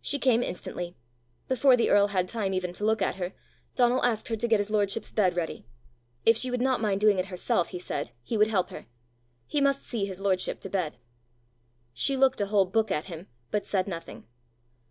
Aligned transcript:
She 0.00 0.18
came 0.18 0.42
instantly. 0.42 0.96
Before 1.46 1.76
the 1.76 1.90
earl 1.90 2.06
had 2.06 2.26
time 2.26 2.54
even 2.54 2.72
to 2.72 2.86
look 2.86 3.02
at 3.02 3.16
her, 3.16 3.34
Donal 3.76 4.02
asked 4.02 4.28
her 4.28 4.36
to 4.36 4.48
get 4.48 4.60
his 4.60 4.70
lordship's 4.70 5.12
bed 5.12 5.36
ready: 5.36 5.66
if 6.24 6.38
she 6.38 6.50
would 6.50 6.62
not 6.62 6.80
mind 6.80 7.02
doing 7.02 7.18
it 7.18 7.26
herself, 7.26 7.68
he 7.68 7.78
said, 7.78 8.12
he 8.22 8.38
would 8.38 8.48
help 8.48 8.70
her: 8.70 8.86
he 9.46 9.60
must 9.60 9.82
see 9.84 10.06
his 10.06 10.20
lordship 10.20 10.58
to 10.60 10.70
bed. 10.70 10.96
She 11.92 12.16
looked 12.16 12.40
a 12.40 12.46
whole 12.46 12.64
book 12.64 12.90
at 12.90 13.04
him, 13.12 13.26
but 13.50 13.66
said 13.66 13.86
nothing. 13.86 14.24